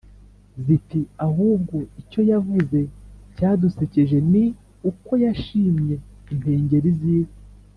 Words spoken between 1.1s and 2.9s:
«ahubwo icyo yavuze